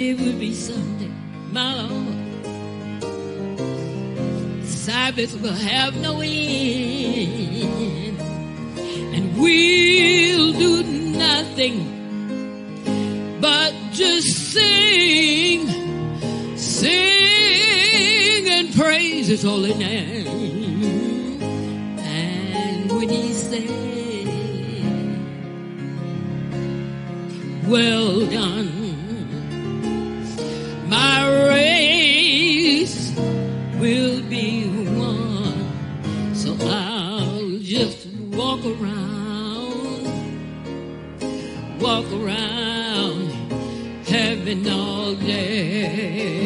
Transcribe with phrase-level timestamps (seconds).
[0.00, 1.10] It would be Sunday,
[1.50, 2.14] my Lord.
[4.64, 8.20] Sabbath will have no end,
[9.12, 10.84] and we'll do
[11.18, 11.82] nothing
[13.40, 15.66] but just sing,
[16.56, 20.28] sing and praise His holy name.
[21.98, 23.68] And when He said,
[27.66, 28.77] "Well done."
[30.88, 33.12] My race
[33.78, 35.54] will be won.
[36.34, 40.06] So I'll just walk around,
[41.80, 43.30] walk around
[44.06, 46.38] heaven all day.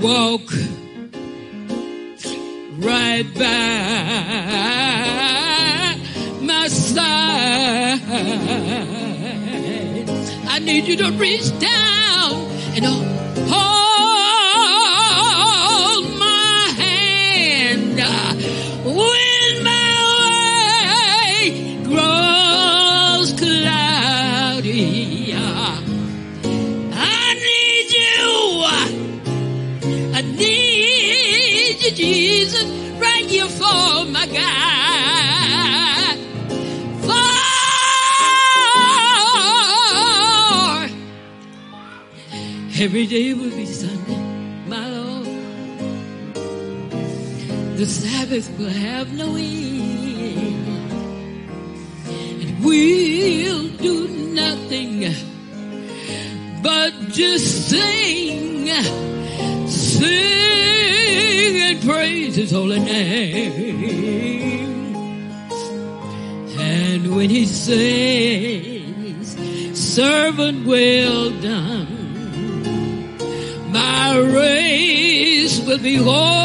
[0.00, 0.50] Walk
[2.78, 3.40] right by
[6.40, 8.00] my side.
[10.48, 12.47] I need you to reach down
[48.40, 50.68] Sabbath will have no end.
[52.06, 55.12] And we'll do nothing
[56.62, 58.68] but just sing,
[59.66, 63.96] sing and praise His holy name.
[66.60, 69.36] And when He says,
[69.74, 71.88] "Servant, well done,"
[73.72, 76.37] my race will be already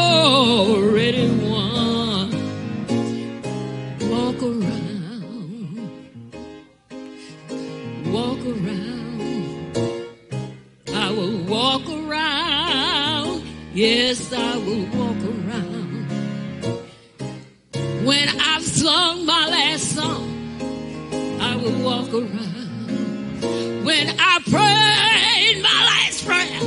[23.84, 26.60] When I prayed my last prayer,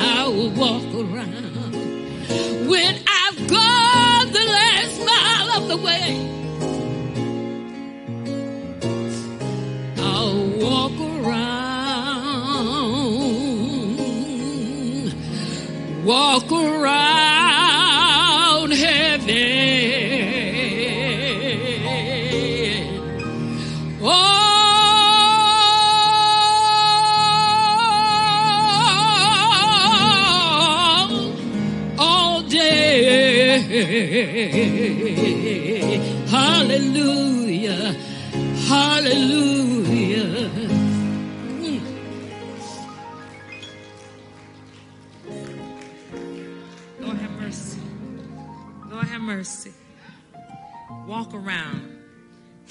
[0.00, 1.72] I will walk around.
[2.68, 6.18] When I've gone the last mile of the way,
[9.98, 11.64] I'll walk around,
[16.04, 16.73] walk around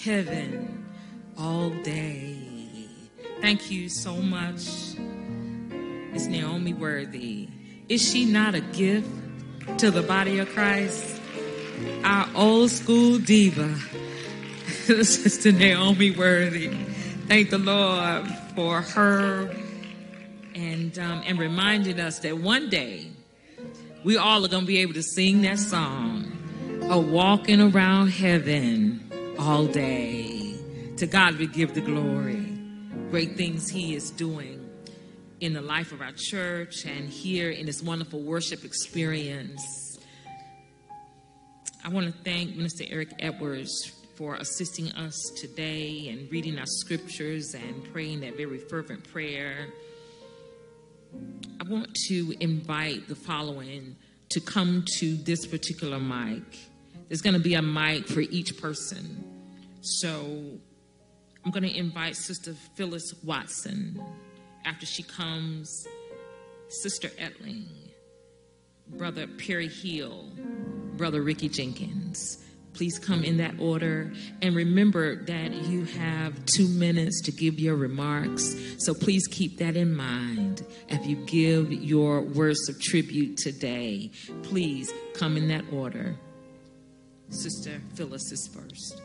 [0.03, 0.85] heaven
[1.37, 2.37] all day.
[3.39, 4.95] Thank you so much.
[6.13, 7.47] It's Naomi Worthy.
[7.87, 9.07] Is she not a gift
[9.77, 11.21] to the body of Christ?
[12.03, 13.75] Our old school diva,
[14.67, 16.67] Sister Naomi Worthy.
[17.27, 19.55] Thank the Lord for her
[20.53, 23.07] and um, and reminded us that one day
[24.03, 26.29] we all are going to be able to sing that song
[26.89, 28.92] of walking around heaven
[29.39, 30.55] all day.
[30.97, 32.45] To God we give the glory.
[33.09, 34.69] Great things He is doing
[35.39, 39.97] in the life of our church and here in this wonderful worship experience.
[41.83, 47.53] I want to thank Minister Eric Edwards for assisting us today and reading our scriptures
[47.55, 49.67] and praying that very fervent prayer.
[51.59, 53.95] I want to invite the following
[54.29, 56.43] to come to this particular mic.
[57.09, 59.32] There's going to be a mic for each person.
[59.83, 60.59] So
[61.43, 64.01] I'm going to invite Sister Phyllis Watson.
[64.63, 65.85] After she comes,
[66.69, 67.65] Sister Etling,
[68.87, 70.31] Brother Perry Hill,
[70.95, 72.37] Brother Ricky Jenkins.
[72.73, 74.13] Please come in that order.
[74.41, 78.55] And remember that you have two minutes to give your remarks.
[78.77, 84.11] So please keep that in mind If you give your words of tribute today.
[84.43, 86.15] Please come in that order.
[87.29, 89.02] Sister Phyllis is first.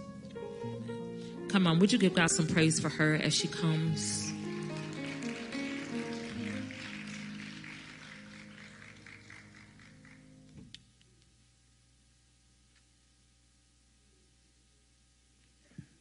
[1.48, 4.30] Come on, would you give God some praise for her as she comes?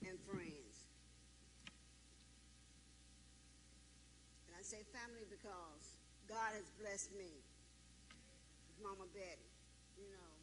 [0.06, 0.84] And friends.
[4.48, 5.96] And I say family because
[6.28, 7.32] God has blessed me.
[8.84, 9.48] Mama Betty,
[9.98, 10.34] you know.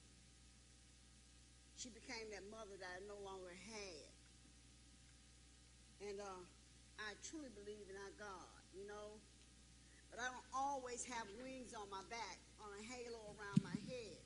[1.77, 4.14] She became that mother that I no longer had.
[6.05, 6.43] And uh,
[7.01, 9.17] I truly believe in our God, you know.
[10.11, 14.21] But I don't always have wings on my back, on a halo around my head.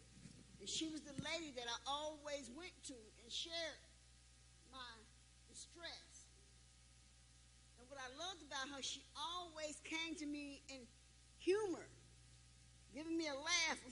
[0.61, 3.81] And she was the lady that I always went to and shared
[4.75, 4.93] my
[5.49, 6.29] distress.
[7.81, 10.83] And what I loved about her, she always came to me in
[11.39, 11.87] humor
[12.95, 13.81] giving me a laugh.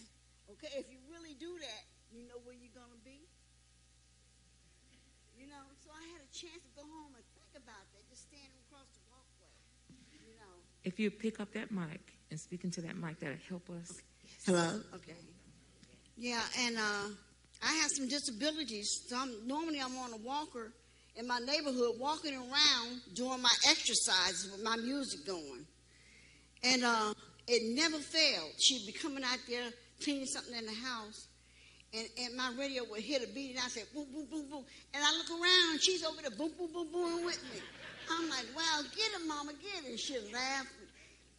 [0.47, 1.83] Okay, if you really do that,
[2.15, 3.19] you know where you're going to be.
[5.35, 8.31] You know, so I had a chance to go home and think about that, just
[8.31, 9.51] standing across the walkway.
[10.23, 10.63] You know.
[10.87, 12.01] If you pick up that mic
[12.31, 13.91] and speak into that mic, that'll help us.
[13.91, 14.01] Okay.
[14.47, 14.81] Hello.
[14.95, 15.17] Okay.
[16.17, 17.09] Yeah, and uh,
[17.61, 19.03] I have some disabilities.
[19.09, 20.71] So I'm, normally I'm on a walker
[21.17, 25.67] in my neighborhood, walking around doing my exercises with my music going.
[26.63, 27.15] And uh,
[27.49, 28.53] it never failed.
[28.59, 31.27] She'd be coming out there cleaning something in the house,
[31.93, 34.65] and, and my radio would hit a beat, and I said, boom, boom, boom, boom.
[34.95, 37.61] And I look around, and she's over there, boom, boom, boom, boom, with me.
[38.09, 39.99] I'm like, wow, get it, mama, get it.
[39.99, 40.67] She'd laugh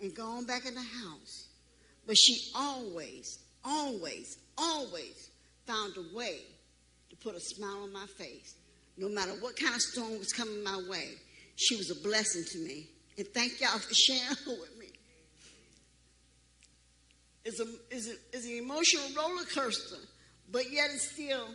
[0.01, 1.47] and go on back in the house.
[2.05, 5.29] But she always, always, always
[5.65, 6.39] found a way
[7.09, 8.55] to put a smile on my face.
[8.97, 11.09] No matter what kind of storm was coming my way,
[11.55, 12.87] she was a blessing to me.
[13.17, 14.87] And thank y'all for sharing with me
[17.47, 17.65] It's, a,
[17.95, 19.95] is, a, is an emotional roller coaster,
[20.51, 21.47] but yet it's still,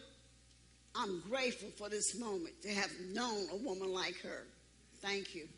[0.94, 4.46] I'm grateful for this moment to have known a woman like her.
[5.02, 5.48] Thank you.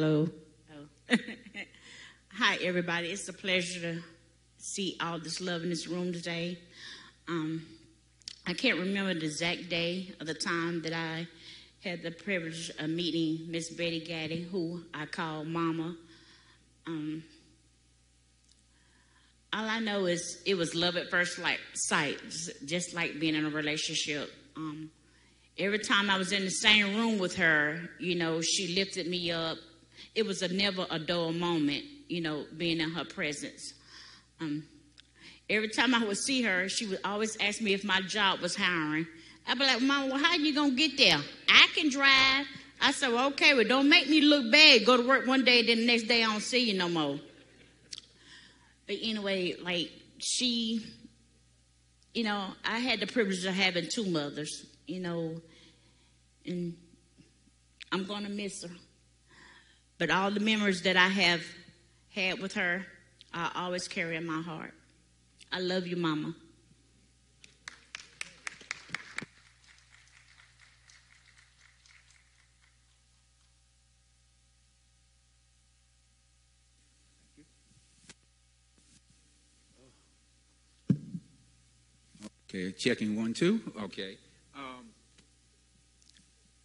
[0.00, 0.28] Hello.
[2.34, 3.08] Hi, everybody.
[3.08, 4.00] It's a pleasure to
[4.56, 6.56] see all this love in this room today.
[7.26, 7.66] Um,
[8.46, 11.26] I can't remember the exact day or the time that I
[11.82, 15.96] had the privilege of meeting Miss Betty Gaddy, who I call Mama.
[16.86, 17.24] Um,
[19.52, 21.40] all I know is it was love at first
[21.74, 22.20] sight,
[22.64, 24.30] just like being in a relationship.
[24.54, 24.92] Um,
[25.58, 29.32] every time I was in the same room with her, you know, she lifted me
[29.32, 29.58] up
[30.14, 33.74] it was a never a dull moment, you know, being in her presence.
[34.40, 34.64] Um,
[35.48, 38.56] every time I would see her, she would always ask me if my job was
[38.56, 39.06] hiring.
[39.46, 41.18] I'd be like, Mom, well, how you gonna get there?
[41.48, 42.46] I can drive.
[42.80, 44.84] I said, well, okay, well, don't make me look bad.
[44.84, 47.18] Go to work one day, then the next day I don't see you no more.
[48.86, 50.84] But anyway, like she,
[52.14, 55.40] you know, I had the privilege of having two mothers, you know,
[56.46, 56.76] and
[57.90, 58.70] I'm gonna miss her.
[59.98, 61.42] But all the memories that I have
[62.14, 62.86] had with her,
[63.34, 64.72] I always carry in my heart.
[65.52, 66.34] I love you, Mama.
[82.50, 83.60] Okay, checking one, two.
[83.82, 84.16] Okay.
[84.56, 84.88] Um,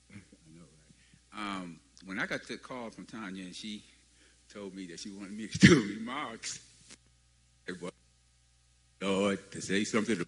[0.09, 0.15] I
[0.55, 0.61] know,
[1.33, 1.57] right?
[1.61, 3.83] Um, when I got the call from Tanya and she
[4.53, 6.60] told me that she wanted me to do remarks,
[7.67, 7.91] it was,
[9.01, 10.17] Lord, to say something.
[10.17, 10.25] To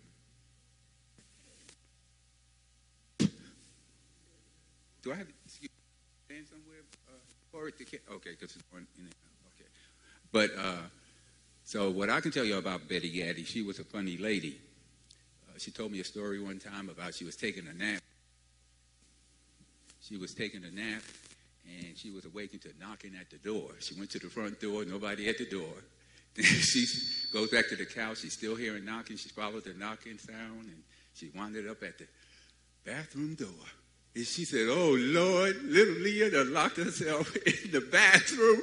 [5.04, 7.12] do I have to stand somewhere uh,
[7.52, 7.84] for it to
[8.16, 9.70] Okay, because it's one in Okay.
[10.32, 10.82] But uh,
[11.64, 14.58] so what I can tell you about Betty Gaddy, she was a funny lady.
[15.48, 18.02] Uh, she told me a story one time about she was taking a nap.
[20.02, 21.02] She was taking a nap
[21.68, 23.72] and she was awakened to knocking at the door.
[23.80, 25.74] She went to the front door, nobody at the door.
[26.36, 26.86] Then she
[27.32, 28.20] goes back to the couch.
[28.20, 29.16] She's still hearing knocking.
[29.16, 32.08] She followed the knocking sound, and she wandered up at the
[32.84, 33.48] bathroom door.
[34.16, 38.62] And she said, Oh Lord, little Leah done locked herself in the bathroom.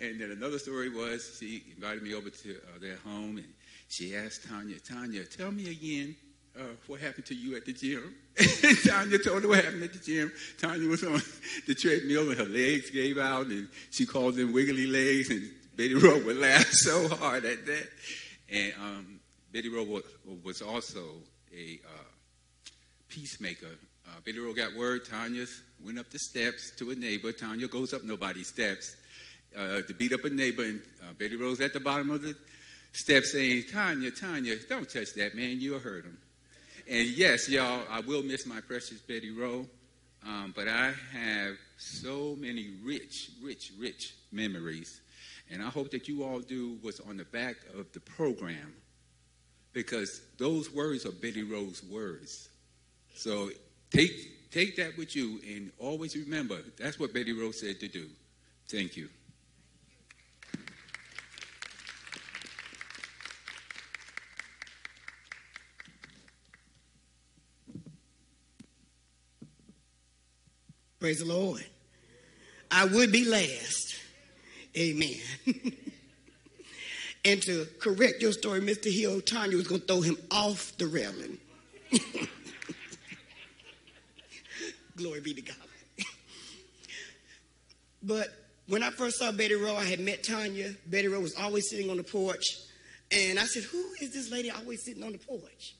[0.00, 3.52] And then another story was she invited me over to uh, their home and
[3.88, 6.16] she asked Tanya, Tanya, tell me again
[6.58, 8.14] uh, what happened to you at the gym.
[8.86, 10.32] Tanya told her what happened at the gym.
[10.60, 11.20] Tanya was on
[11.66, 15.94] the treadmill and her legs gave out and she called them wiggly legs and Betty
[15.94, 17.88] Rowe would laugh so hard at that.
[18.50, 19.20] And um,
[19.52, 20.04] Betty Rowe was,
[20.42, 21.00] was also
[21.54, 22.04] a uh,
[23.08, 23.78] peacemaker
[24.12, 25.04] uh, Betty Rowe got word.
[25.04, 25.46] Tanya
[25.84, 27.32] went up the steps to a neighbor.
[27.32, 28.96] Tanya goes up nobody's steps
[29.56, 30.64] uh, to beat up a neighbor.
[30.64, 32.36] And uh, Betty Rowe's at the bottom of the
[32.92, 35.60] steps saying, Tanya, Tanya, don't touch that man.
[35.60, 36.18] You'll hurt him.
[36.88, 39.66] And yes, y'all, I will miss my precious Betty Rowe.
[40.24, 45.00] Um, but I have so many rich, rich, rich memories.
[45.50, 48.74] And I hope that you all do what's on the back of the program
[49.72, 52.48] because those words are Betty Rowe's words.
[53.14, 53.50] So
[53.92, 58.06] Take, take that with you and always remember that's what Betty Rose said to do.
[58.68, 59.10] Thank you.
[71.02, 71.64] Praise the Lord.
[72.70, 73.96] I would be last.
[74.78, 75.16] Amen.
[77.24, 78.88] and to correct your story, Mr.
[78.88, 81.38] Hill, Tanya was going to throw him off the railing.
[84.96, 85.56] Glory be to God.
[88.04, 88.28] but
[88.68, 90.72] when I first saw Betty Rowe, I had met Tanya.
[90.86, 92.44] Betty Rowe was always sitting on the porch.
[93.10, 95.74] And I said, Who is this lady always sitting on the porch?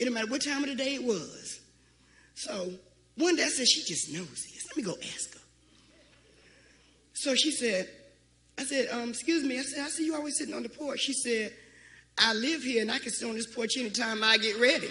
[0.00, 1.60] It didn't matter what time of the day it was.
[2.34, 2.72] So
[3.18, 4.66] one day I said, She just knows this.
[4.68, 5.40] Let me go ask her.
[7.14, 7.88] So she said,
[8.58, 9.58] I said, um, excuse me.
[9.58, 11.00] I said, I see you always sitting on the porch.
[11.00, 11.52] She said,
[12.18, 14.88] I live here and I can sit on this porch anytime I get ready.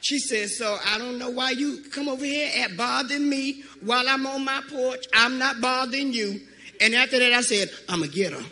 [0.00, 4.08] She said, So I don't know why you come over here at bothering me while
[4.08, 5.04] I'm on my porch.
[5.14, 6.40] I'm not bothering you.
[6.80, 8.44] And after that, I said, I'm going to get her.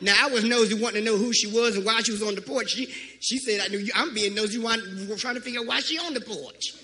[0.00, 2.34] Now, I was nosy wanting to know who she was and why she was on
[2.34, 2.70] the porch.
[2.70, 2.86] She,
[3.20, 6.14] she said, I knew you, I'm being nosy trying to figure out why she on
[6.14, 6.74] the porch.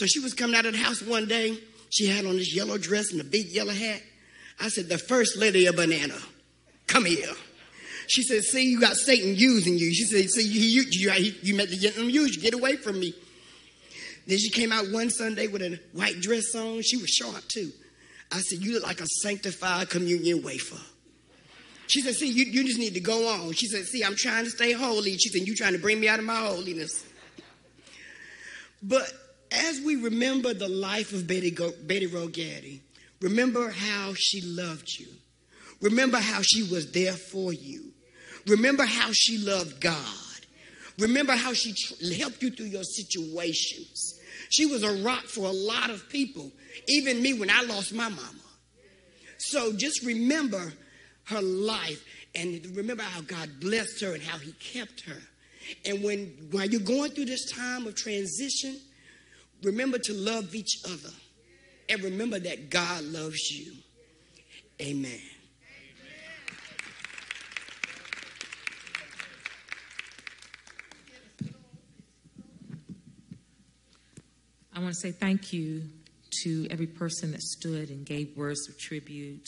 [0.00, 1.58] So she was coming out of the house one day.
[1.90, 4.00] She had on this yellow dress and a big yellow hat.
[4.58, 6.16] I said, The first lady of banana,
[6.86, 7.28] come here.
[8.06, 9.92] She said, see, you got Satan using you.
[9.92, 12.40] She said, see, you, you, you, you met the him use you.
[12.40, 13.14] Get away from me.
[14.26, 16.80] Then she came out one Sunday with a white dress on.
[16.80, 17.70] She was sharp too.
[18.32, 20.80] I said, you look like a sanctified communion wafer.
[21.88, 23.52] She said, see, you, you just need to go on.
[23.52, 25.18] She said, see, I'm trying to stay holy.
[25.18, 27.04] She said, you trying to bring me out of my holiness.
[28.82, 29.12] But
[29.50, 32.80] as we remember the life of Betty, Go- Betty Rogatti,
[33.20, 35.08] remember how she loved you.
[35.80, 37.92] Remember how she was there for you.
[38.46, 39.96] Remember how she loved God.
[40.98, 44.18] Remember how she tr- helped you through your situations.
[44.50, 46.50] She was a rock for a lot of people,
[46.88, 48.26] even me when I lost my mama.
[49.38, 50.72] So just remember
[51.24, 52.04] her life
[52.34, 55.16] and remember how God blessed her and how he kept her.
[55.84, 58.78] And when while you're going through this time of transition,
[59.62, 61.14] remember to love each other
[61.88, 63.72] and remember that God loves you.
[64.80, 65.20] Amen.
[74.72, 75.82] I want to say thank you
[76.42, 79.46] to every person that stood and gave words of tribute.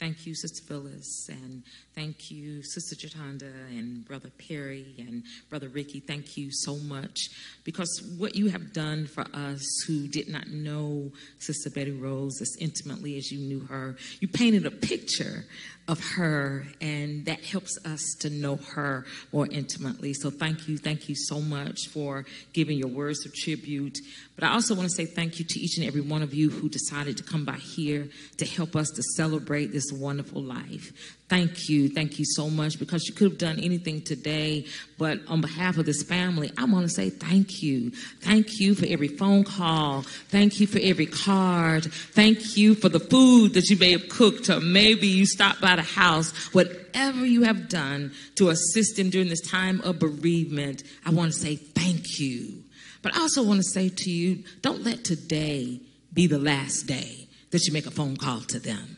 [0.00, 1.62] Thank you, Sister Phyllis, and
[1.94, 6.00] thank you, Sister Jatanda, and Brother Perry, and Brother Ricky.
[6.00, 7.28] Thank you so much
[7.64, 12.56] because what you have done for us who did not know Sister Betty Rose as
[12.58, 15.44] intimately as you knew her, you painted a picture
[15.86, 20.14] of her, and that helps us to know her more intimately.
[20.14, 23.98] So thank you, thank you so much for giving your words of tribute.
[24.36, 26.48] But I also want to say thank you to each and every one of you
[26.48, 30.92] who decided to come by here to help us to celebrate this wonderful life.
[31.28, 31.88] Thank you.
[31.88, 34.66] Thank you so much because you could have done anything today.
[34.98, 37.90] But on behalf of this family, I want to say thank you.
[38.20, 40.02] Thank you for every phone call.
[40.28, 41.84] Thank you for every card.
[41.84, 45.76] Thank you for the food that you may have cooked or maybe you stopped by
[45.76, 46.32] the house.
[46.52, 51.38] Whatever you have done to assist them during this time of bereavement, I want to
[51.38, 52.64] say thank you.
[53.02, 55.80] But I also want to say to you, don't let today
[56.12, 58.96] be the last day that you make a phone call to them.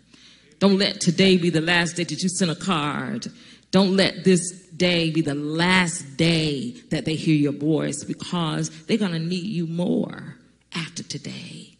[0.62, 3.26] Don't let today be the last day that you send a card.
[3.72, 8.96] Don't let this day be the last day that they hear your voice because they're
[8.96, 10.36] going to need you more
[10.72, 11.76] after today.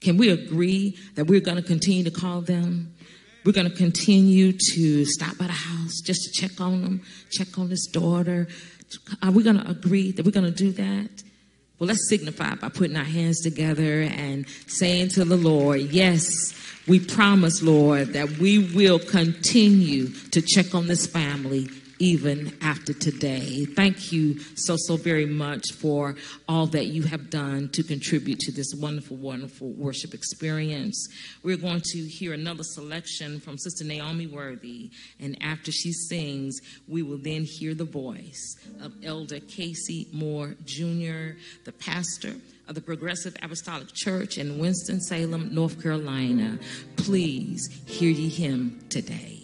[0.00, 2.92] Can we agree that we're going to continue to call them?
[3.44, 7.56] We're going to continue to stop by the house just to check on them, check
[7.60, 8.48] on this daughter.
[9.22, 11.22] Are we going to agree that we're going to do that?
[11.80, 16.52] Well, let's signify by putting our hands together and saying to the Lord, Yes,
[16.86, 21.68] we promise, Lord, that we will continue to check on this family
[22.00, 23.66] even after today.
[23.66, 26.16] Thank you so, so very much for
[26.48, 31.06] all that you have done to contribute to this wonderful, wonderful worship experience.
[31.42, 34.90] We're going to hear another selection from Sister Naomi Worthy,
[35.20, 41.36] and after she sings, we will then hear the voice of Elder Casey Moore Jr.,
[41.64, 42.34] the pastor
[42.66, 46.58] of the Progressive Apostolic Church in Winston-Salem, North Carolina.
[46.96, 49.39] Please hear ye him today.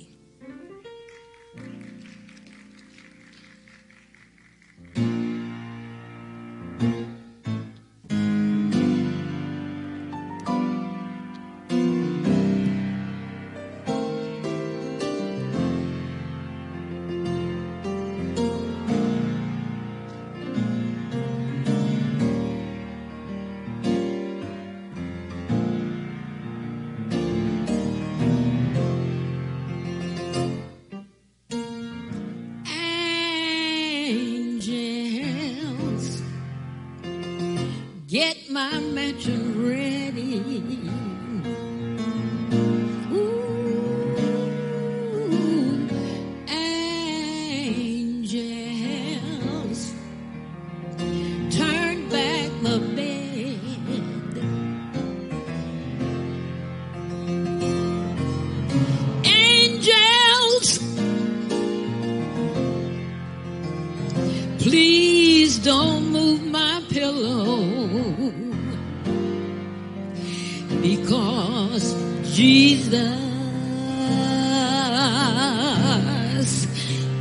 [72.76, 73.09] Jesus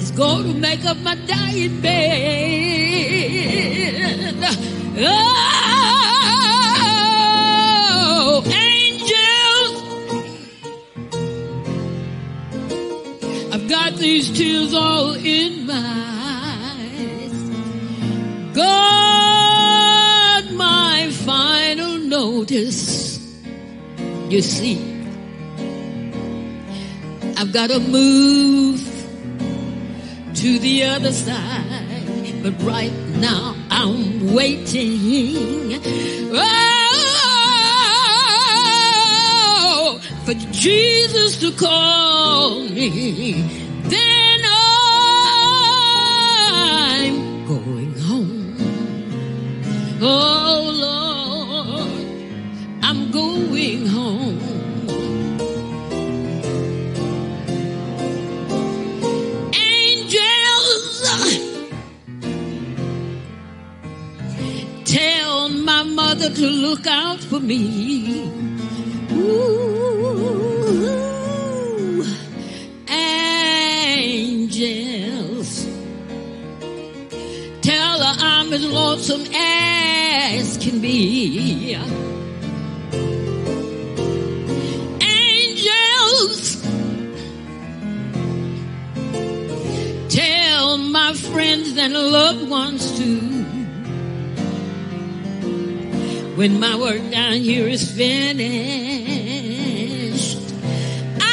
[0.02, 1.96] is going to make up my dying bed.
[4.98, 5.04] Oh,
[8.46, 9.82] angels,
[13.54, 17.34] I've got these tears all in my eyes.
[18.56, 23.20] God, my final notice.
[24.30, 24.85] You see,
[27.56, 28.82] I've got to move
[30.34, 35.80] to the other side, but right now I'm waiting.
[36.34, 36.42] Oh,
[40.26, 43.65] for Jesus to call me.
[66.16, 68.32] Mother to look out for me.
[69.12, 70.46] Ooh,
[72.90, 74.38] angels,
[77.62, 81.76] tell her I'm as lonesome as can be.
[85.02, 86.62] Angels,
[90.10, 93.35] tell my friends and loved ones too.
[96.36, 98.28] When my work down here is finished,
[101.22, 101.32] I'm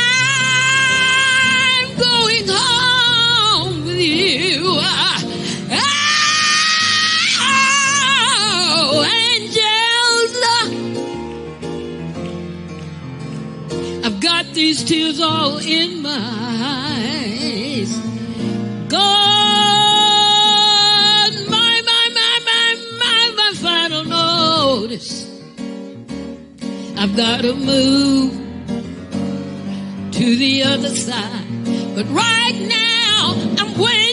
[1.98, 4.78] going home with you.
[8.54, 10.34] Oh, angels,
[14.06, 16.51] I've got these tears all in my
[27.02, 28.32] I've got to move
[30.12, 31.46] to the other side.
[31.96, 34.11] But right now, I'm waiting.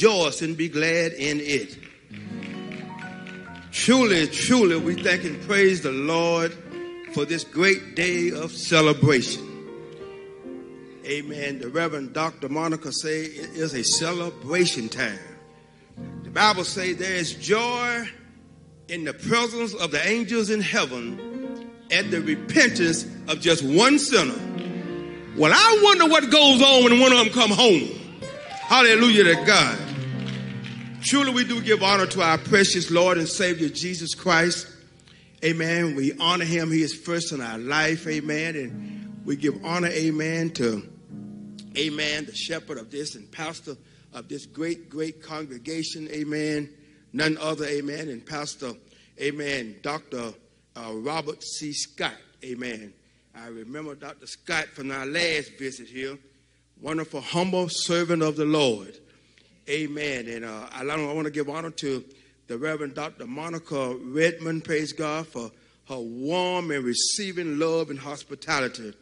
[0.00, 1.76] Rejoice and be glad in it.
[3.70, 6.56] Truly, truly, we thank and praise the Lord
[7.12, 9.46] for this great day of celebration.
[11.04, 11.58] Amen.
[11.58, 12.48] The Reverend Dr.
[12.48, 15.18] Monica say it is a celebration time.
[16.22, 18.08] The Bible say there is joy
[18.88, 24.40] in the presence of the angels in heaven at the repentance of just one sinner.
[25.36, 27.98] Well, I wonder what goes on when one of them come home.
[28.62, 29.89] Hallelujah to God.
[31.02, 34.68] Truly, we do give honor to our precious Lord and Savior Jesus Christ.
[35.42, 35.96] Amen.
[35.96, 36.70] We honor him.
[36.70, 38.06] He is first in our life.
[38.06, 38.54] Amen.
[38.54, 40.86] And we give honor, amen, to,
[41.76, 43.76] amen, the shepherd of this and pastor
[44.12, 46.08] of this great, great congregation.
[46.10, 46.68] Amen.
[47.12, 48.72] None other, amen, and Pastor,
[49.20, 50.32] amen, Dr.
[50.76, 51.72] Uh, Robert C.
[51.72, 52.14] Scott.
[52.44, 52.92] Amen.
[53.34, 54.26] I remember Dr.
[54.26, 56.18] Scott from our last visit here
[56.80, 58.98] wonderful, humble servant of the Lord.
[59.70, 60.26] Amen.
[60.26, 62.04] And uh, I, I want to give honor to
[62.48, 63.24] the Reverend Dr.
[63.28, 65.52] Monica Redmond, praise God, for
[65.88, 68.92] her warm and receiving love and hospitality.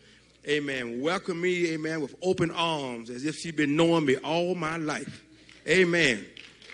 [0.46, 1.00] Amen.
[1.00, 5.24] Welcome me, amen, with open arms as if she'd been knowing me all my life.
[5.66, 6.26] Amen.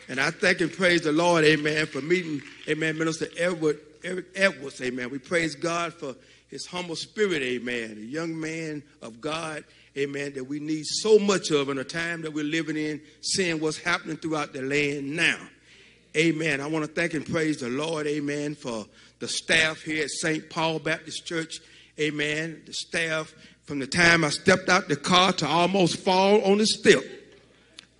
[0.08, 4.80] And I thank and praise the Lord, amen, for meeting, amen, Minister Edward, Eric Edwards,
[4.80, 5.10] amen.
[5.10, 6.16] We praise God for
[6.48, 7.98] his humble spirit, amen.
[8.00, 9.62] A young man of God,
[9.96, 13.60] amen, that we need so much of in a time that we're living in, seeing
[13.60, 15.38] what's happening throughout the land now.
[16.16, 16.60] Amen.
[16.60, 18.86] I want to thank and praise the Lord, amen, for
[19.18, 20.48] the staff here at St.
[20.48, 21.60] Paul Baptist Church.
[21.98, 22.62] Amen.
[22.66, 26.66] The staff, from the time I stepped out the car to almost fall on the
[26.66, 27.02] step,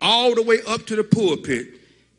[0.00, 1.68] all the way up to the pulpit,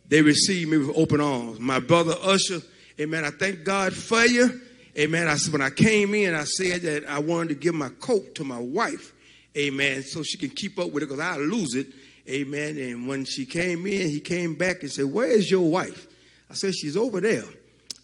[0.07, 1.59] they received me with open arms.
[1.59, 2.61] My brother Usher,
[2.99, 4.61] amen, I thank God for you.
[4.97, 5.27] Amen.
[5.27, 8.45] I, when I came in, I said that I wanted to give my coat to
[8.45, 9.13] my wife.
[9.57, 10.03] Amen.
[10.03, 11.87] So she can keep up with it because I'll lose it.
[12.27, 12.77] Amen.
[12.77, 16.07] And when she came in, he came back and said, Where is your wife?
[16.49, 17.43] I said, She's over there.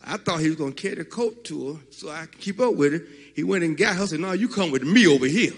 [0.03, 2.59] I thought he was going to carry the coat to her so I could keep
[2.59, 3.03] up with her.
[3.35, 4.07] He went and got her.
[4.07, 5.53] said, No, you come with me over here.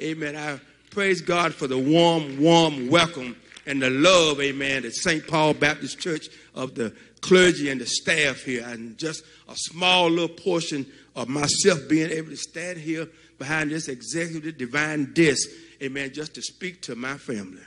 [0.00, 0.36] Amen.
[0.36, 5.26] I praise God for the warm, warm welcome and the love, amen, at St.
[5.26, 8.64] Paul Baptist Church of the clergy and the staff here.
[8.66, 13.88] And just a small little portion of myself being able to stand here behind this
[13.88, 15.48] executive divine desk,
[15.82, 17.62] amen, just to speak to my family.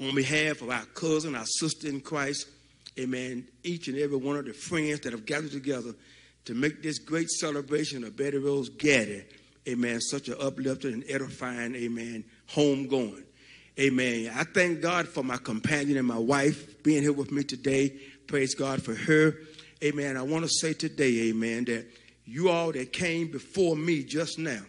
[0.00, 2.48] On behalf of our cousin, our sister in Christ,
[2.98, 5.94] amen, each and every one of the friends that have gathered together
[6.46, 9.24] to make this great celebration of Betty Rose Gaddy,
[9.68, 13.24] amen, such an uplifting and edifying, amen, homegoing.
[13.78, 14.30] Amen.
[14.34, 17.98] I thank God for my companion and my wife being here with me today.
[18.26, 19.34] Praise God for her.
[19.82, 20.18] Amen.
[20.18, 21.86] I want to say today, amen, that
[22.30, 24.60] you all that came before me just now,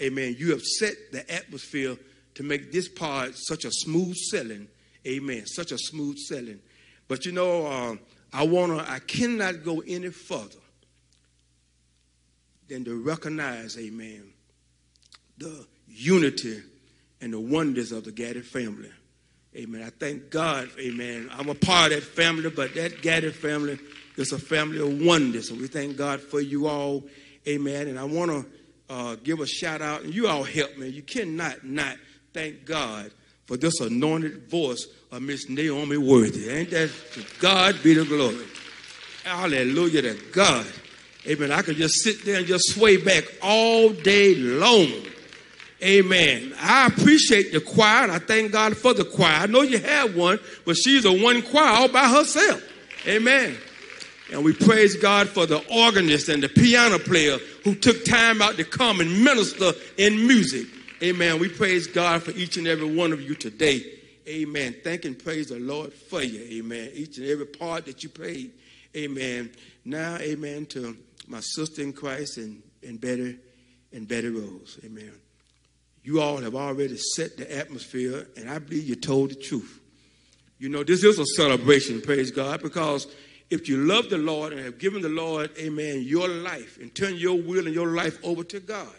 [0.00, 1.96] amen, you have set the atmosphere
[2.34, 4.68] to make this part such a smooth selling.
[5.06, 5.46] Amen.
[5.46, 6.60] Such a smooth selling.
[7.08, 7.96] But you know, uh,
[8.32, 10.58] I want to, I cannot go any further
[12.68, 14.32] than to recognize, amen,
[15.38, 16.60] the unity
[17.20, 18.90] and the wonders of the Gaddy family.
[19.54, 19.82] Amen.
[19.82, 21.30] I thank God, amen.
[21.32, 23.78] I'm a part of that family, but that Gaddy family
[24.16, 25.50] is a family of wonders.
[25.50, 27.04] And we thank God for you all.
[27.46, 27.88] Amen.
[27.88, 28.46] And I want to
[28.88, 30.88] uh, give a shout out, and you all help me.
[30.88, 31.96] You cannot not
[32.32, 33.10] thank God
[33.46, 36.48] for this anointed voice of Miss Naomi Worthy.
[36.48, 38.46] Ain't that to God be the glory?
[39.24, 40.66] Hallelujah to God.
[41.26, 41.50] Amen.
[41.50, 44.92] I could just sit there and just sway back all day long
[45.82, 46.54] Amen.
[46.58, 49.32] I appreciate the choir and I thank God for the choir.
[49.32, 52.62] I know you have one, but she's a one choir all by herself.
[53.06, 53.56] Amen.
[54.32, 58.56] And we praise God for the organist and the piano player who took time out
[58.56, 60.66] to come and minister in music.
[61.02, 61.38] Amen.
[61.38, 63.84] We praise God for each and every one of you today.
[64.28, 64.74] Amen.
[64.82, 66.40] Thank and praise the Lord for you.
[66.58, 66.90] Amen.
[66.94, 68.52] Each and every part that you played.
[68.96, 69.52] Amen.
[69.84, 70.96] Now, amen, to
[71.28, 73.38] my sister in Christ and, and Betty
[73.92, 74.80] and Betty Rose.
[74.84, 75.12] Amen.
[76.02, 79.80] You all have already set the atmosphere, and I believe you told the truth.
[80.58, 83.06] You know, this is a celebration, praise God, because
[83.50, 87.16] if you love the Lord and have given the Lord, amen, your life and turn
[87.16, 88.94] your will and your life over to God,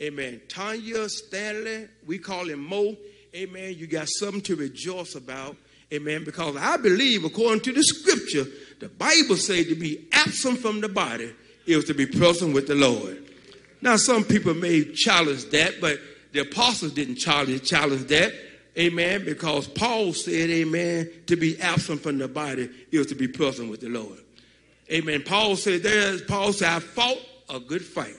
[0.00, 0.40] amen.
[0.48, 2.96] Tanya Stanley, we call him Mo,
[3.34, 5.56] amen, you got something to rejoice about,
[5.92, 8.46] amen, because I believe, according to the scripture,
[8.78, 11.34] the Bible says to be absent from the body
[11.66, 13.24] is to be present with the Lord.
[13.82, 15.98] Now, some people may challenge that, but
[16.32, 18.32] the apostles didn't challenge, challenge that.
[18.78, 19.24] Amen.
[19.24, 23.80] Because Paul said, Amen, to be absent from the body is to be present with
[23.80, 24.18] the Lord.
[24.90, 25.22] Amen.
[25.22, 28.16] Paul said, there's Paul said, I fought a good fight.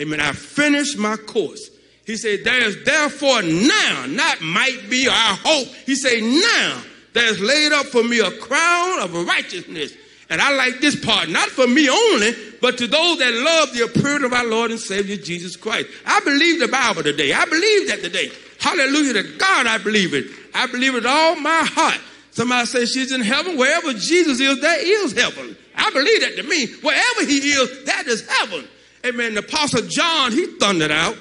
[0.00, 0.20] Amen.
[0.20, 1.70] I finished my course.
[2.04, 5.68] He said, There's therefore now, not might be or I hope.
[5.86, 6.82] He said, Now
[7.12, 9.94] there's laid up for me a crown of righteousness.
[10.30, 13.84] And I like this part, not for me only, but to those that love the
[13.84, 15.88] appearing of our Lord and Savior Jesus Christ.
[16.06, 17.32] I believe the Bible today.
[17.32, 18.32] I believe that today.
[18.64, 20.24] Hallelujah to God, I believe it.
[20.54, 22.00] I believe it all my heart.
[22.30, 23.58] Somebody says she's in heaven.
[23.58, 25.54] Wherever Jesus is, there is heaven.
[25.76, 26.68] I believe that to me.
[26.80, 28.66] Wherever he is, that is heaven.
[29.04, 29.34] Amen.
[29.34, 31.14] The Apostle John, he thundered out.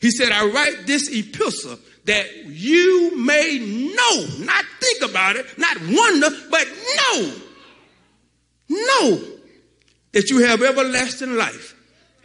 [0.00, 5.76] He said, I write this epistle that you may know, not think about it, not
[5.78, 7.32] wonder, but know,
[8.70, 9.22] know
[10.12, 11.75] that you have everlasting life.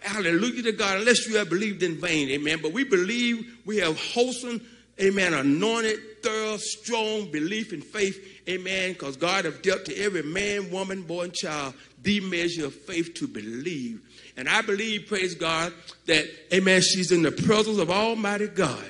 [0.02, 2.60] Hallelujah to God, unless you have believed in vain, amen.
[2.62, 4.60] But we believe we have wholesome,
[5.00, 10.72] amen, anointed, thorough, strong belief and faith, amen, because God have dealt to every man,
[10.72, 14.02] woman, boy, and child the measure of faith to believe.
[14.38, 15.72] And I believe, praise God,
[16.08, 18.84] that, amen, she's in the presence of Almighty God.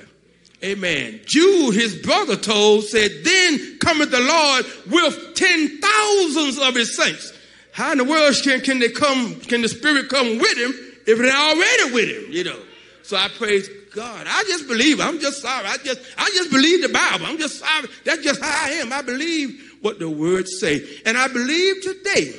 [0.64, 1.20] Amen.
[1.26, 7.32] Jude, his brother, told, said, Then cometh the Lord with ten thousands of his saints.
[7.72, 11.18] How in the world can, can they come, can the Spirit come with him if
[11.18, 12.58] they're already with him, you know?
[13.02, 14.26] So I praise God.
[14.28, 15.00] I just believe.
[15.00, 15.66] I'm just sorry.
[15.66, 17.26] I just, I just believe the Bible.
[17.26, 17.88] I'm just sorry.
[18.04, 18.92] That's just how I am.
[18.92, 20.86] I believe what the words say.
[21.04, 22.34] And I believe today,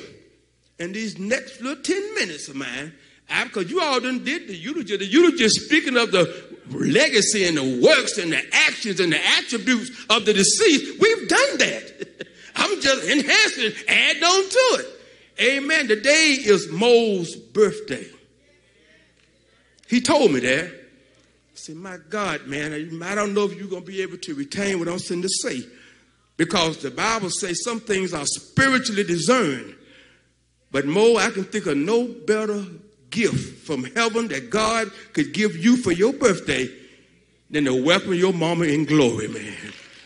[0.78, 2.92] in these next little 10 minutes of mine,
[3.44, 4.96] because you all done did the eulogy.
[4.96, 9.90] The eulogy speaking of the legacy and the works and the actions and the attributes
[10.10, 11.00] of the deceased.
[11.00, 12.26] We've done that.
[12.56, 14.86] I'm just enhancing, add on to it.
[15.40, 15.88] Amen.
[15.88, 18.06] Today is Mo's birthday.
[19.94, 20.64] He told me that.
[20.64, 24.34] I said, My God, man, I don't know if you're going to be able to
[24.34, 25.60] retain what I'm saying to say.
[26.36, 29.76] Because the Bible says some things are spiritually discerned.
[30.72, 32.64] But Mo, I can think of no better
[33.10, 36.68] gift from heaven that God could give you for your birthday
[37.48, 39.54] than to welcome your mama in glory, man.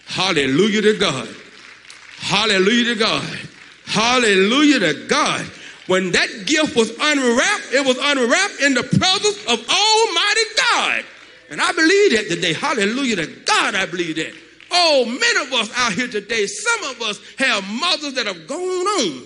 [0.05, 1.35] Hallelujah to God.
[2.19, 3.39] Hallelujah to God.
[3.87, 5.51] Hallelujah to God.
[5.89, 10.41] When that gift was unwrapped, it was unwrapped in the presence of Almighty
[10.73, 11.05] God.
[11.51, 12.53] And I believe that today.
[12.53, 14.35] Hallelujah to God, I believe that.
[14.71, 18.59] Oh, many of us out here today, some of us have mothers that have gone
[18.59, 19.23] on.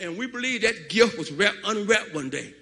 [0.00, 2.52] And we believe that gift was wrapped, unwrapped one day.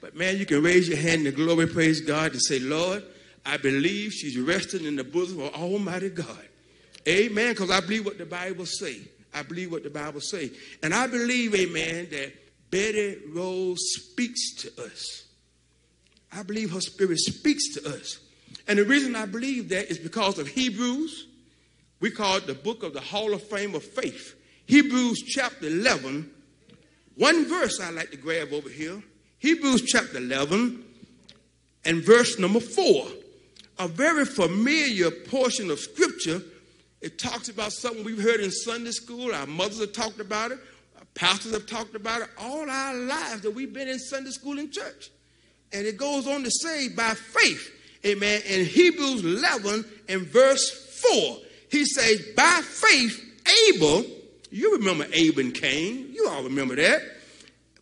[0.00, 3.04] But man, you can raise your hand in the glory, praise God, and say, Lord,
[3.46, 6.48] I believe she's resting in the bosom of Almighty God.
[7.06, 7.52] Amen.
[7.52, 9.02] Because I believe what the Bible say.
[9.32, 10.50] I believe what the Bible say.
[10.82, 12.32] And I believe, amen, that
[12.70, 15.24] Betty Rose speaks to us.
[16.32, 18.18] I believe her spirit speaks to us.
[18.66, 21.26] And the reason I believe that is because of Hebrews.
[22.00, 24.34] We call it the book of the Hall of Fame of Faith.
[24.66, 26.30] Hebrews chapter 11.
[27.16, 29.02] One verse I like to grab over here.
[29.38, 30.84] Hebrews chapter 11
[31.84, 33.06] and verse number 4.
[33.80, 36.42] A very familiar portion of scripture.
[37.00, 39.34] It talks about something we've heard in Sunday school.
[39.34, 40.58] Our mothers have talked about it.
[41.18, 44.70] Pastors have talked about it all our lives that we've been in Sunday school and
[44.70, 45.10] church.
[45.72, 47.72] And it goes on to say, by faith,
[48.06, 50.70] amen, in Hebrews 11 and verse
[51.12, 51.38] 4,
[51.72, 53.20] he says, by faith,
[53.68, 54.04] Abel,
[54.52, 57.02] you remember Abel and Cain, you all remember that.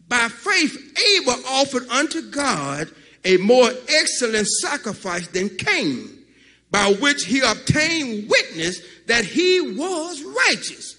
[0.09, 2.89] By faith, Abel offered unto God
[3.23, 6.25] a more excellent sacrifice than Cain,
[6.71, 10.96] by which he obtained witness that he was righteous.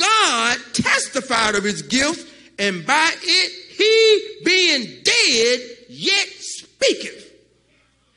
[0.00, 7.32] God testified of his gift, and by it he being dead yet speaketh.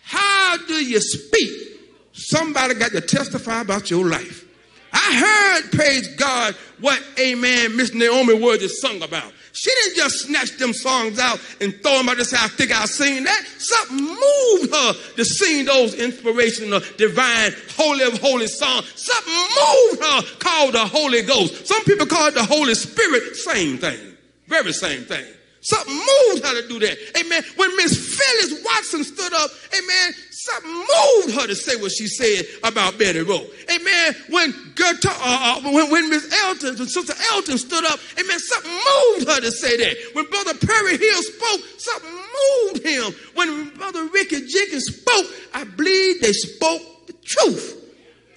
[0.03, 1.79] How do you speak,
[2.13, 4.45] somebody got to testify about your life.
[4.93, 9.33] I heard, praise God, what, amen, Miss Naomi Woods has sung about.
[9.53, 12.71] She didn't just snatch them songs out and throw them out and say, I think
[12.71, 13.45] I'll sing that.
[13.59, 18.91] Something moved her to sing those inspirational, divine, holy of holy songs.
[18.95, 21.67] Something moved her called the Holy Ghost.
[21.67, 23.35] Some people call it the Holy Spirit.
[23.35, 24.17] Same thing.
[24.47, 25.25] Very same thing.
[25.61, 26.97] Something moved her to do that.
[27.17, 27.43] Amen.
[27.55, 30.13] When Miss Phyllis Watson stood up, amen,
[30.43, 33.45] something moved her to say what she said about Betty Rowe.
[33.73, 34.15] Amen.
[34.29, 38.71] When guitar, uh, uh, when, when Miss Elton, when Sister Elton stood up, amen, something
[38.71, 39.95] moved her to say that.
[40.13, 43.13] When Brother Perry Hill spoke, something moved him.
[43.36, 47.79] When Brother Ricky Jenkins spoke, I believe they spoke the truth.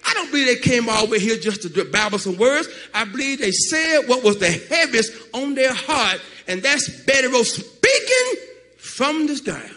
[0.09, 2.69] I don't believe they came all the way here just to babble some words.
[2.95, 7.43] I believe they said what was the heaviest on their heart, and that's Betty Rowe
[7.43, 8.43] speaking
[8.77, 9.76] from the ground.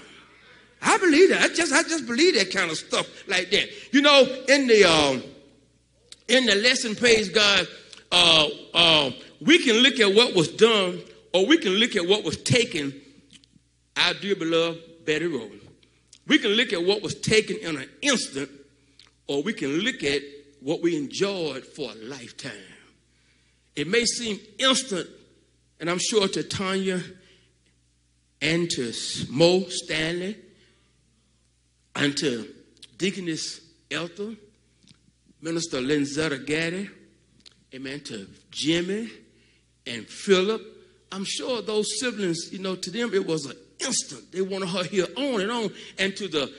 [0.81, 1.41] I believe that.
[1.41, 3.93] I just, I just believe that kind of stuff like that.
[3.93, 5.23] You know, in the um,
[6.27, 7.67] in the lesson, praise God,
[8.11, 9.11] uh, uh,
[9.41, 11.01] we can look at what was done,
[11.33, 12.93] or we can look at what was taken.
[13.97, 15.49] Our dear beloved Betty Rowe.
[16.25, 18.49] We can look at what was taken in an instant
[19.29, 20.23] or we can look at
[20.59, 22.51] what we enjoyed for a lifetime.
[23.75, 25.07] It may seem instant,
[25.79, 27.01] and I'm sure to Tanya
[28.41, 28.91] and to
[29.29, 30.35] Mo Stanley
[31.95, 32.47] and to
[32.97, 34.35] Deaconess Eltha,
[35.41, 36.89] Minister Linzetta Gaddy,
[37.73, 39.09] amen, to Jimmy
[39.87, 40.61] and Philip.
[41.11, 44.31] I'm sure those siblings, you know, to them it was an instant.
[44.31, 45.71] They wanted her here on and on.
[45.97, 46.53] And to the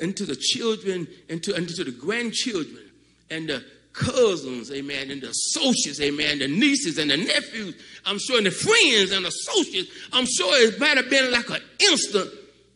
[0.00, 2.90] and to the children and to, and to the grandchildren
[3.30, 7.74] and the cousins, amen, and the associates, amen, the nieces and the nephews,
[8.06, 11.60] I'm sure, and the friends and associates, I'm sure it might have been like an
[11.80, 12.30] instant,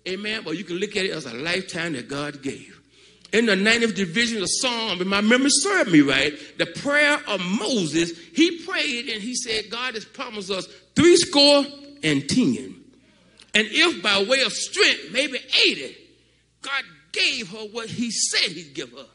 [0.09, 2.81] amen, but you can look at it as a lifetime that God gave.
[3.33, 7.41] In the 90th division of Psalm, if my memory served me right, the prayer of
[7.41, 11.65] Moses, he prayed and he said, God has promised us three score
[12.05, 12.77] and ten.
[13.55, 15.97] And if by way of strength, maybe 80,
[16.63, 19.07] God gave her what he said he'd give her.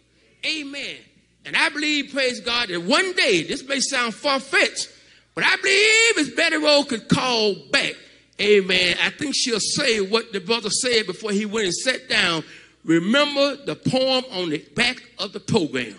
[0.46, 0.98] Amen.
[1.46, 4.90] And I believe, praise God, that one day, this may sound far fetched,
[5.36, 7.94] but I believe if Betty Rowe could call back,
[8.42, 12.44] amen, I think she'll say what the brother said before he went and sat down.
[12.84, 15.96] Remember the poem on the back of the program.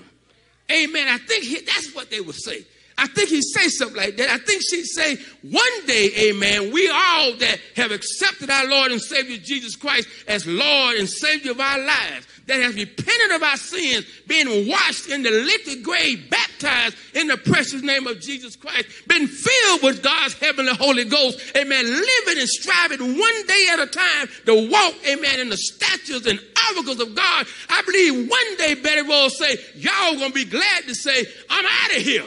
[0.70, 1.08] Amen.
[1.08, 2.64] I think he, that's what they would say.
[2.96, 4.28] I think he'd say something like that.
[4.28, 9.00] I think she'd say, one day, amen, we all that have accepted our Lord and
[9.00, 13.56] Savior Jesus Christ as Lord and Savior of our lives, that have repented of our
[13.56, 18.86] sins, being washed in the liquid grave, baptized in the precious name of Jesus Christ,
[19.06, 23.86] been filled with God's heavenly Holy Ghost, amen, living and striving one day at a
[23.86, 26.40] time to walk, amen, in the statutes and
[26.74, 27.46] oracles of God.
[27.68, 31.96] I believe one day Betty will say, y'all gonna be glad to say, I'm out
[31.96, 32.24] of here.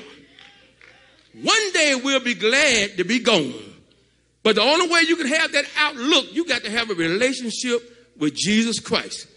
[1.42, 3.54] One day we'll be glad to be gone.
[4.42, 8.14] But the only way you can have that outlook, you got to have a relationship
[8.18, 9.28] with Jesus Christ.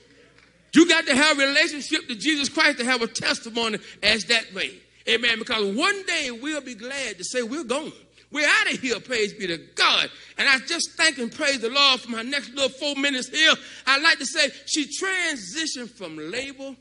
[0.77, 4.53] You got to have a relationship to Jesus Christ to have a testimony as that
[4.53, 4.73] way.
[5.09, 5.39] Amen.
[5.39, 7.93] Because one day we'll be glad to say we're gone.
[8.31, 10.11] We're out of here, praise be to God.
[10.37, 13.55] And I just thank and praise the Lord for my next little four minutes here.
[13.87, 16.77] I'd like to say she transitioned from labor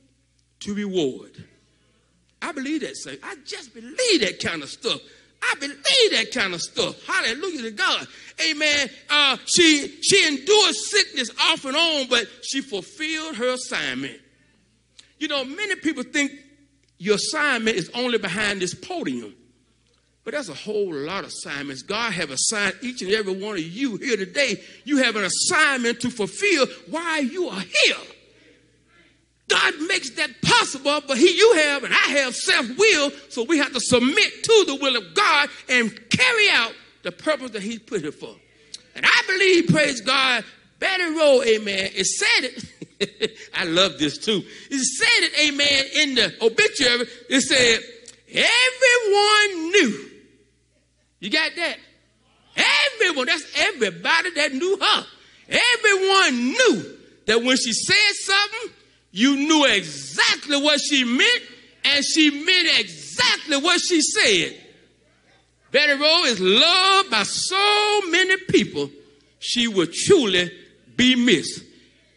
[0.59, 1.45] to reward.
[2.41, 3.17] I believe that, say.
[3.23, 4.99] I just believe that kind of stuff.
[5.41, 5.77] I believe
[6.11, 7.05] that kind of stuff.
[7.05, 8.07] Hallelujah to God.
[8.49, 8.89] Amen.
[9.09, 14.19] Uh, she she endured sickness off and on, but she fulfilled her assignment.
[15.19, 16.31] You know, many people think
[16.97, 19.35] your assignment is only behind this podium.
[20.23, 21.83] But there's a whole lot of assignments.
[21.83, 24.59] God have assigned each and every one of you here today.
[24.83, 27.95] You have an assignment to fulfill while you are here.
[29.47, 33.73] God makes that possible, but he, you have and I have self-will, so we have
[33.73, 36.73] to submit to the will of God and carry out
[37.03, 38.35] the purpose that he put it for.
[38.95, 40.43] And I believe, praise God,
[40.79, 42.71] Betty Rowe, amen, it said it.
[43.53, 44.41] I love this too.
[44.71, 47.07] It said it, amen, in the obituary.
[47.29, 47.79] It said,
[48.29, 50.11] everyone knew.
[51.19, 51.77] You got that?
[52.55, 55.05] Everyone, that's everybody that knew her.
[55.49, 58.73] Everyone knew that when she said something,
[59.15, 61.41] you knew exactly what she meant,
[61.85, 64.61] and she meant exactly what she said.
[65.71, 68.89] Betty Rowe is loved by so many people,
[69.39, 70.51] she will truly
[70.97, 71.63] be missed.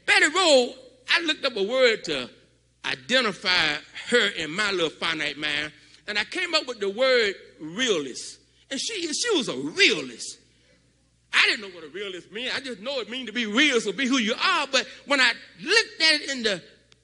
[0.06, 0.74] Betty Rowe,
[1.08, 2.28] I looked up a word to
[2.84, 3.76] identify
[4.08, 5.70] her in my little finite mind,
[6.08, 8.40] and I came up with the word realist.
[8.72, 10.36] And she, she was a realist.
[11.32, 12.56] I didn't know what a realist meant.
[12.56, 14.66] I just know it means to be real, so be who you are.
[14.66, 15.32] But when I
[15.62, 16.60] looked at it in the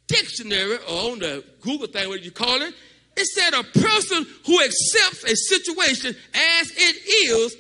[0.06, 2.74] dictionary or on the Google thing, what you call it,
[3.16, 7.56] it said a person who accepts a situation as it is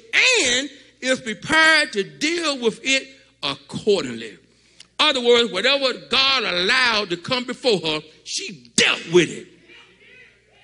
[0.50, 0.70] and
[1.00, 3.08] is prepared to deal with it
[3.42, 4.38] accordingly.
[4.98, 9.48] Other words, whatever God allowed to come before her, she dealt with it.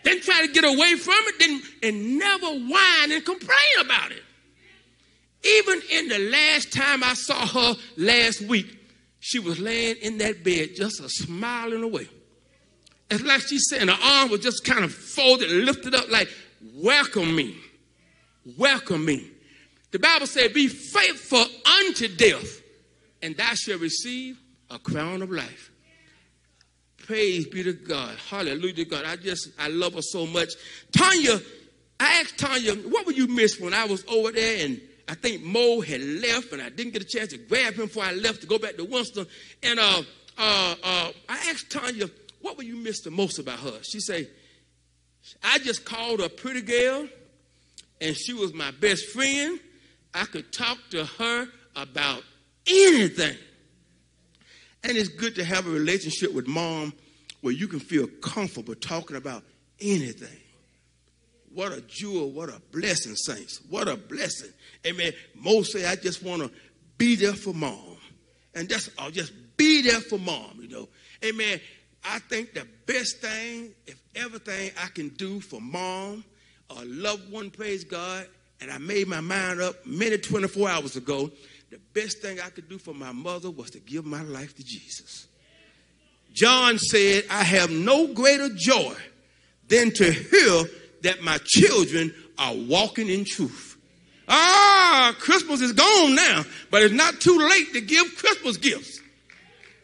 [0.03, 4.23] Didn't try to get away from it, didn't, and never whine and complain about it.
[5.45, 8.80] Even in the last time I saw her last week,
[9.21, 12.09] she was laying in that bed, just a smiling away.
[13.11, 16.29] It's like she said, her arm was just kind of folded, lifted up, like,
[16.75, 17.57] welcome me.
[18.57, 19.31] Welcome me.
[19.91, 21.45] The Bible said, be faithful
[21.85, 22.63] unto death,
[23.21, 24.41] and thou shalt receive
[24.71, 25.71] a crown of life.
[26.99, 28.17] Praise be to God.
[28.29, 29.05] Hallelujah to God.
[29.05, 30.51] I just, I love her so much.
[30.93, 31.41] Tanya,
[31.99, 34.81] I asked Tanya, what would you miss when I was over there and
[35.11, 38.05] I think Mo had left and I didn't get a chance to grab him before
[38.05, 39.27] I left to go back to Winston.
[39.61, 40.03] And uh,
[40.39, 42.09] uh, uh, I asked Tanya,
[42.41, 43.83] what would you miss the most about her?
[43.83, 44.29] She said,
[45.43, 47.09] I just called her a pretty girl
[48.01, 49.59] and she was my best friend.
[50.15, 52.23] I could talk to her about
[52.69, 53.37] anything.
[54.85, 56.93] And it's good to have a relationship with mom
[57.41, 59.43] where you can feel comfortable talking about
[59.81, 60.39] anything.
[61.53, 63.61] What a jewel, what a blessing, saints.
[63.69, 64.51] What a blessing.
[64.87, 65.13] Amen.
[65.35, 66.51] Most say, I just want to
[66.97, 67.97] be there for mom.
[68.55, 70.89] And that's, I'll just be there for mom, you know.
[71.25, 71.61] Amen.
[72.05, 76.25] I think the best thing, if everything I can do for mom,
[76.71, 78.27] a loved one, praise God,
[78.61, 81.31] and I made my mind up many 24 hours ago,
[81.71, 84.65] the best thing I could do for my mother was to give my life to
[84.65, 85.27] Jesus.
[86.33, 88.95] John said, I have no greater joy
[89.69, 90.65] than to hear
[91.03, 93.77] that my children are walking in truth.
[94.29, 99.01] Ah, Christmas is gone now, but it's not too late to give Christmas gifts.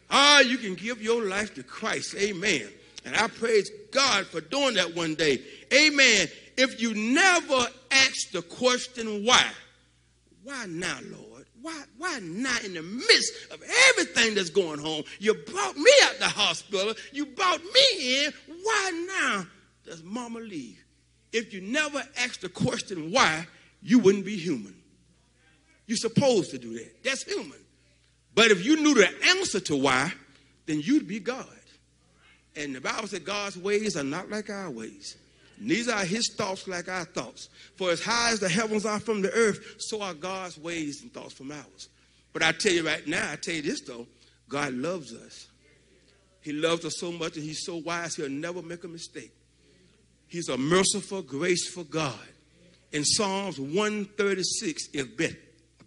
[0.09, 2.15] Ah, you can give your life to Christ.
[2.15, 2.67] Amen.
[3.05, 5.39] And I praise God for doing that one day.
[5.73, 6.27] Amen.
[6.57, 9.45] If you never ask the question why,
[10.43, 11.45] why now, Lord?
[11.61, 15.03] Why, why not in the midst of everything that's going on?
[15.19, 16.93] You brought me out the hospital.
[17.11, 18.33] You brought me in.
[18.63, 19.45] Why now
[19.85, 20.83] does mama leave?
[21.33, 23.45] If you never ask the question why,
[23.81, 24.75] you wouldn't be human.
[25.85, 27.03] You're supposed to do that.
[27.03, 27.59] That's human.
[28.35, 30.13] But if you knew the answer to why,
[30.65, 31.47] then you'd be God.
[32.55, 35.15] And the Bible said God's ways are not like our ways.
[35.59, 37.49] Neither are his thoughts like our thoughts.
[37.75, 41.13] For as high as the heavens are from the earth, so are God's ways and
[41.13, 41.89] thoughts from ours.
[42.33, 44.05] But I tell you right now, I tell you this though,
[44.49, 45.47] God loves us.
[46.41, 49.33] He loves us so much and he's so wise, he'll never make a mistake.
[50.27, 52.13] He's a merciful, graceful God.
[52.91, 55.37] In Psalms 136, if Betty,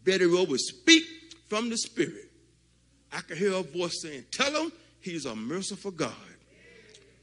[0.04, 1.04] Betty Rowe would speak
[1.48, 2.30] from the Spirit,
[3.12, 6.14] I could hear a voice saying, Tell him he's a merciful God.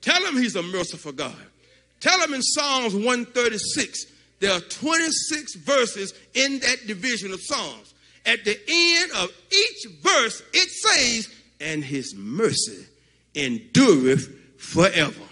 [0.02, 1.36] Tell him he's a merciful God.
[2.00, 4.06] Tell him in Psalms 136,
[4.40, 7.94] there are 26 verses in that division of Psalms.
[8.26, 12.86] At the end of each verse, it says, And his mercy
[13.34, 15.24] endureth forever.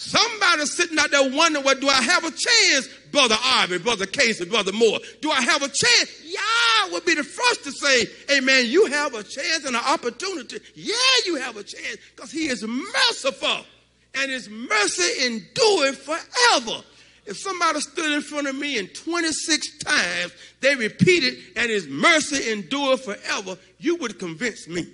[0.00, 4.46] Somebody sitting out there wondering, well, do I have a chance, Brother Ivy, Brother Casey,
[4.46, 4.98] Brother Moore?
[5.20, 6.24] Do I have a chance?
[6.24, 10.58] Y'all would be the first to say, Amen, you have a chance and an opportunity.
[10.74, 10.94] Yeah,
[11.26, 13.66] you have a chance because he is merciful
[14.14, 16.82] and his mercy endures forever.
[17.26, 20.32] If somebody stood in front of me and 26 times
[20.62, 24.86] they repeated, and his mercy endureth forever, you would convince me.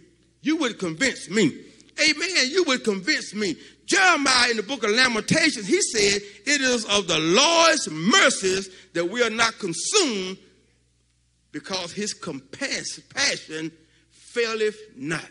[0.43, 1.63] You would convince me.
[1.99, 2.51] Amen.
[2.51, 3.57] You would convince me.
[3.87, 9.05] Jeremiah in the book of Lamentations, he said, It is of the Lord's mercies that
[9.05, 10.39] we are not consumed
[11.53, 13.72] because his compassion
[14.11, 15.22] faileth not.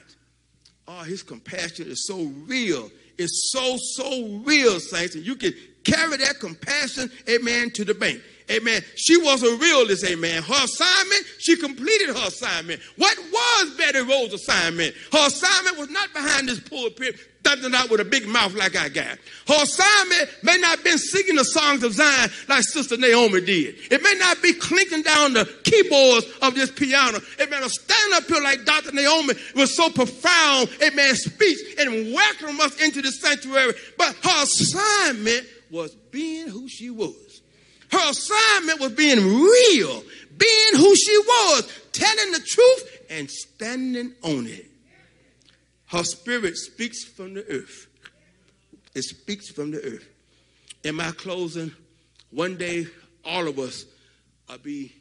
[0.88, 5.16] Oh, his compassion is so real is so, so real, saints.
[5.16, 5.54] And you can
[5.84, 8.22] carry that compassion, amen, to the bank.
[8.50, 8.84] Amen.
[8.96, 10.44] She was a realist, amen.
[10.44, 12.80] Her assignment, she completed her assignment.
[12.96, 14.94] What was Betty Rose's assignment?
[15.12, 18.90] Her assignment was not behind this pulpit, thumping out with a big mouth like I
[18.90, 19.18] got.
[19.48, 23.76] Her assignment may not have been singing the songs of Zion like Sister Naomi did.
[23.92, 27.20] It may not be clinking down the keyboards of this piano.
[27.40, 28.92] It may not stand up here like Dr.
[28.92, 33.74] Naomi was so profound, amen, speech and welcome us into the sanctuary.
[33.98, 37.25] But her assignment was being who she was.
[37.92, 40.04] Her assignment was being real,
[40.38, 44.70] being who she was, telling the truth and standing on it.
[45.88, 47.88] Her spirit speaks from the earth.
[48.94, 50.08] It speaks from the earth.
[50.84, 51.72] In my closing,
[52.32, 52.88] one day
[53.24, 53.86] all of us
[54.50, 54.94] will be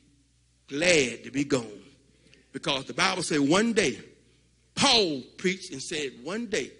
[0.68, 1.82] glad to be gone.
[2.52, 3.98] Because the Bible said one day,
[4.74, 6.70] Paul preached and said, one day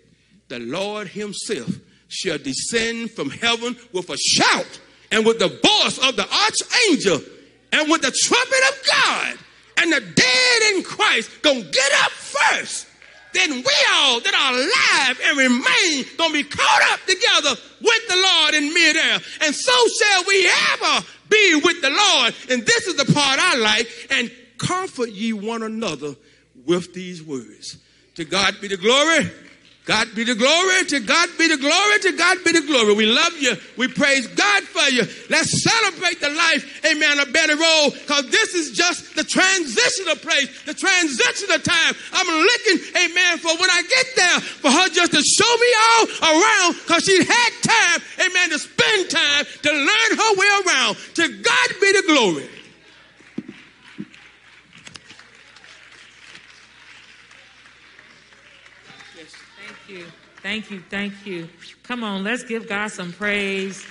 [0.49, 1.71] the Lord himself
[2.09, 4.81] shall descend from heaven with a shout
[5.15, 7.21] and with the voice of the archangel
[7.73, 9.39] and with the trumpet of God.
[9.77, 12.89] And the dead in Christ gonna get up first.
[13.33, 18.17] Then we all that are alive and remain gonna be caught up together with the
[18.17, 19.21] Lord in midair.
[19.43, 22.35] And so shall we ever be with the Lord.
[22.51, 23.89] And this is the part I like.
[24.11, 26.17] And comfort ye one another
[26.65, 27.79] with these words.
[28.17, 29.31] To God be the glory.
[29.85, 30.85] God be the glory.
[30.89, 31.99] To God be the glory.
[32.01, 32.95] To God be the glory.
[32.95, 33.53] We love you.
[33.77, 35.03] We praise God for you.
[35.29, 40.49] Let's celebrate the life, amen, of Betty Rowe, because this is just the transitional place,
[40.65, 41.95] the transitional time.
[42.13, 46.33] I'm looking, amen, for when I get there, for her just to show me all
[46.33, 50.97] around, because she had time, amen, to spend time to learn her way around.
[51.15, 52.49] To God be the glory.
[59.87, 60.07] Thank you.
[60.45, 60.81] Thank you.
[60.91, 61.49] Thank you.
[61.85, 63.83] Come on, let's give God some praise.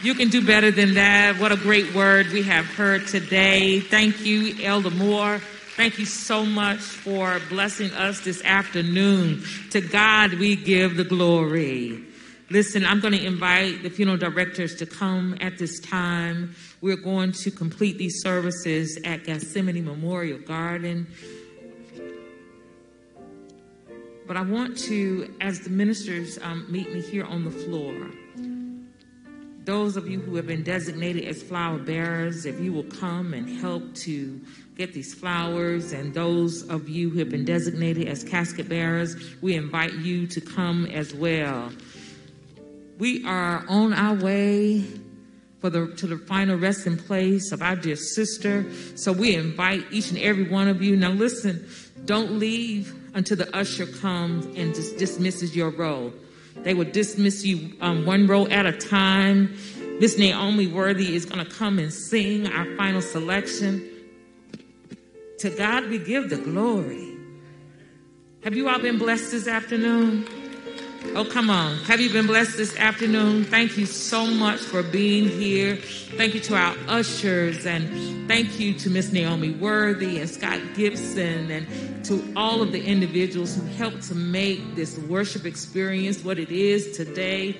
[0.00, 1.40] You can do better than that.
[1.40, 3.80] What a great word we have heard today.
[3.80, 5.40] Thank you, Elder Moore.
[5.76, 9.42] Thank you so much for blessing us this afternoon.
[9.72, 12.04] To God we give the glory.
[12.48, 16.54] Listen, I'm going to invite the funeral directors to come at this time.
[16.80, 21.08] We're going to complete these services at Gethsemane Memorial Garden.
[24.26, 27.94] But I want to, as the ministers um, meet me here on the floor,
[29.64, 33.48] those of you who have been designated as flower bearers, if you will come and
[33.48, 34.40] help to
[34.76, 39.54] get these flowers, and those of you who have been designated as casket bearers, we
[39.54, 41.70] invite you to come as well.
[42.98, 44.84] We are on our way
[45.60, 48.66] for the to the final resting place of our dear sister.
[48.96, 50.94] So we invite each and every one of you.
[50.94, 51.66] Now listen,
[52.04, 56.12] don't leave until the usher comes and just dismisses your row.
[56.56, 59.56] They will dismiss you um, one row at a time.
[60.00, 63.88] Miss Naomi Worthy is going to come and sing our final selection.
[65.38, 67.16] To God we give the glory.
[68.44, 70.26] Have you all been blessed this afternoon?
[71.16, 71.76] Oh, come on.
[71.84, 73.44] Have you been blessed this afternoon?
[73.44, 75.76] Thank you so much for being here.
[75.76, 81.50] Thank you to our ushers and thank you to Miss Naomi Worthy and Scott Gibson
[81.52, 86.50] and to all of the individuals who helped to make this worship experience what it
[86.50, 87.58] is today.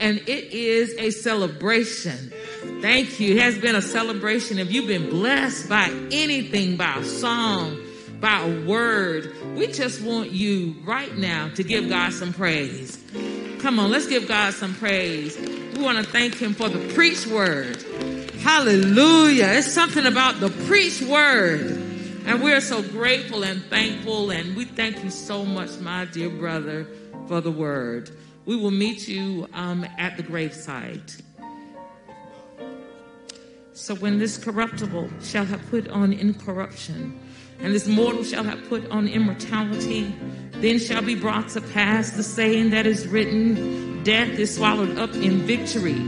[0.00, 2.32] And it is a celebration.
[2.80, 3.36] Thank you.
[3.36, 4.58] It has been a celebration.
[4.58, 7.78] If you've been blessed by anything, by a song,
[8.20, 9.32] by a word.
[9.56, 13.02] We just want you right now to give God some praise.
[13.60, 15.34] Come on, let's give God some praise.
[15.38, 17.82] We want to thank Him for the preach word.
[18.40, 19.46] Hallelujah.
[19.54, 21.70] It's something about the preach word.
[22.26, 24.30] And we're so grateful and thankful.
[24.30, 26.86] And we thank you so much, my dear brother,
[27.26, 28.10] for the word.
[28.44, 31.22] We will meet you um, at the gravesite.
[33.72, 37.18] So when this corruptible shall have put on incorruption,
[37.60, 40.14] and this mortal shall have put on immortality.
[40.52, 45.12] Then shall be brought to pass the saying that is written Death is swallowed up
[45.14, 46.00] in victory.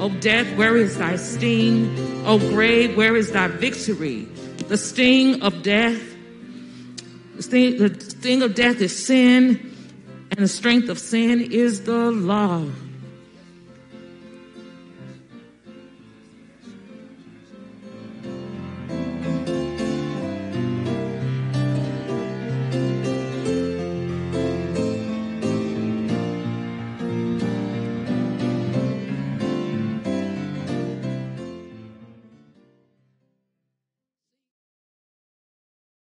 [0.00, 1.96] O death, where is thy sting?
[2.26, 4.26] O grave, where is thy victory?
[4.68, 6.02] The sting of death,
[7.36, 9.76] the sting, of death is sin,
[10.30, 12.64] and the strength of sin is the law.